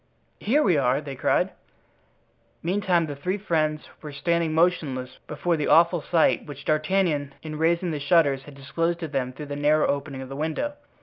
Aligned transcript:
"Here 0.39 0.63
we 0.63 0.77
are!" 0.77 0.99
they 0.99 1.13
cried. 1.15 1.51
Meantime 2.63 3.05
the 3.05 3.15
three 3.15 3.37
friends 3.37 3.87
were 4.01 4.11
standing 4.11 4.51
motionless 4.51 5.19
before 5.27 5.57
the 5.57 5.67
awful 5.67 6.01
sight 6.01 6.47
which 6.47 6.65
D'Artagnan, 6.65 7.35
in 7.43 7.59
raising 7.59 7.91
the 7.91 7.99
shutters, 7.99 8.41
had 8.45 8.55
disclosed 8.55 8.97
to 9.01 9.07
them 9.07 9.31
through 9.31 9.45
the 9.45 9.55
narrow 9.55 9.85
opening 9.85 10.23
of 10.23 10.29
the 10.29 10.35
window. 10.35 10.73